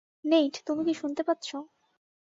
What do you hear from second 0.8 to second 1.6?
কি শুনতে পাচ্ছ?